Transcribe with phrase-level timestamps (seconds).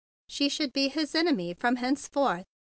[0.25, 2.47] She should be his enemy from henceforth.